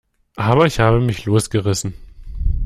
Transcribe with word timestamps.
Aber 0.35 0.65
ich 0.65 0.79
habe 0.79 0.99
mich 0.99 1.25
losgerissen. 1.25 1.93